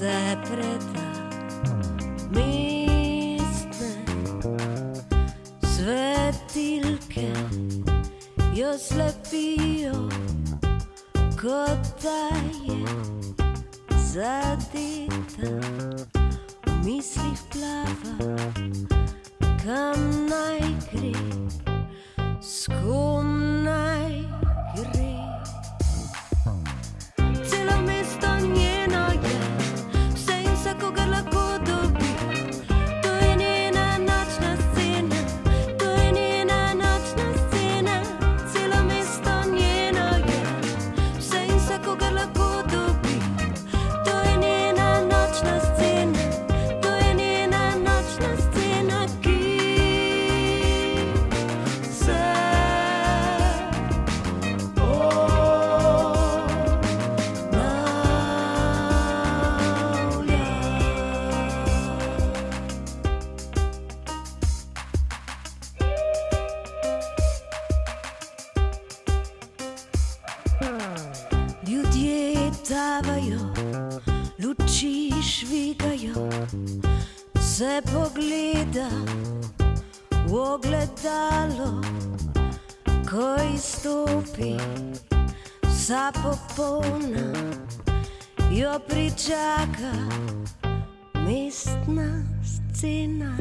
interpreta 0.00 1.04
miste 2.30 3.90
svetilke 5.62 7.28
jo 8.54 8.78
slepijo 8.78 10.08
kot 11.40 12.02
da 12.02 12.28
je 12.64 12.86
zadeta 14.12 15.52
v 16.66 16.84
mislih 16.84 17.40
plava 17.52 18.36
kam 19.64 20.26
naj 20.28 20.59
odzavajo, 72.70 73.38
luči 74.38 75.10
švigajo, 75.22 76.30
se 77.40 77.82
pogleda 77.92 78.88
v 80.26 80.34
ogledalo, 80.34 81.82
ko 83.10 83.34
izstopi 83.54 84.54
vsa 85.66 86.12
popolna, 86.22 87.32
jo 88.50 88.78
pričaka 88.88 89.92
mestna 91.14 92.22
scena. 92.44 93.36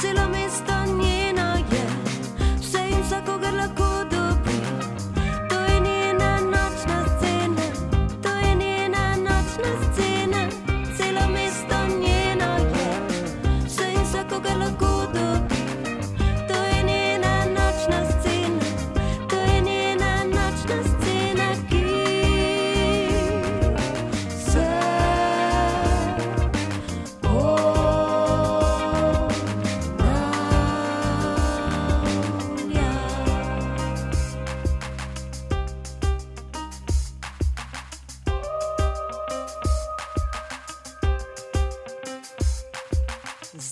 Celo 0.00 0.28
mesto 0.28 0.84
nje. 0.86 1.09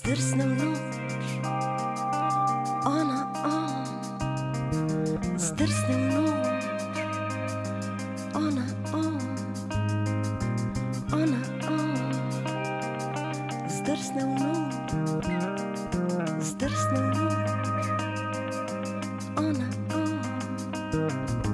drsnem 0.08 0.56
noč, 0.56 1.26
ona 2.84 3.28
on, 3.44 3.84
zdrsnem 5.36 6.08
noč, 6.14 6.64
ona 8.34 8.64
on, 8.92 9.18
ona 11.12 11.42
on, 11.68 11.92
zdrsnem 13.68 14.32
noč, 14.40 14.96
zdrsnem 16.40 17.06
noč, 17.12 17.92
ona 19.36 19.68
on. 19.92 21.47